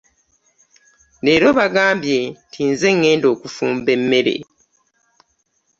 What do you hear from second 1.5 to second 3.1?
bagambye nze